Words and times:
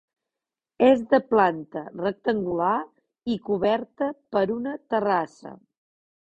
És 0.87 1.03
de 1.11 1.19
planta 1.33 1.83
rectangular 1.99 2.73
i 3.35 3.37
coberta 3.51 4.11
per 4.37 4.45
una 4.59 4.77
terrassa. 4.95 5.57